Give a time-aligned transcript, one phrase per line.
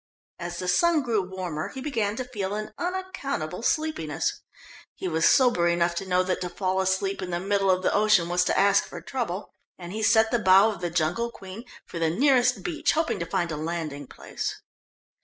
[0.39, 4.41] As the sun grew warmer he began to feel an unaccountable sleepiness.
[4.95, 7.93] He was sober enough to know that to fall asleep in the middle of the
[7.93, 11.65] ocean was to ask for trouble, and he set the bow of the Jungle Queen
[11.85, 14.63] for the nearest beach, hoping to find a landing place.